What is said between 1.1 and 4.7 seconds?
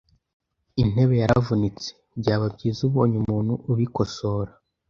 yaravunitse .Byaba byiza ubonye umuntu ubikosora.